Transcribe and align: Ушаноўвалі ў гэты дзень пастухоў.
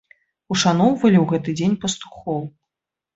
Ушаноўвалі 0.53 1.17
ў 1.21 1.25
гэты 1.31 1.49
дзень 1.59 1.75
пастухоў. 1.83 2.41